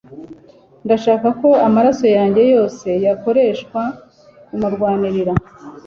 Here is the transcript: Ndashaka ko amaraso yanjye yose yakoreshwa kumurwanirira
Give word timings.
Ndashaka 0.85 1.27
ko 1.41 1.49
amaraso 1.67 2.05
yanjye 2.17 2.41
yose 2.53 2.87
yakoreshwa 3.05 3.81
kumurwanirira 4.45 5.33